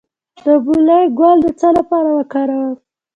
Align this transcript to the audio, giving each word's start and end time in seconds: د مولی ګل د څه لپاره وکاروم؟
د 0.43 0.45
مولی 0.65 1.03
ګل 1.19 1.37
د 1.43 1.47
څه 1.59 1.67
لپاره 1.77 2.09
وکاروم؟ 2.17 2.73